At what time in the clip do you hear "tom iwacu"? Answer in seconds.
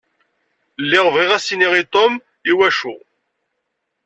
1.93-2.95